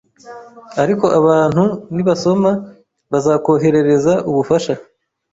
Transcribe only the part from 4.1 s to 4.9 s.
ubufasha